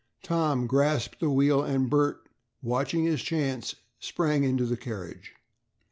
[0.23, 2.27] Tom grasped the wheel and Bert,
[2.63, 5.35] watching his chance, sprang into the carriage.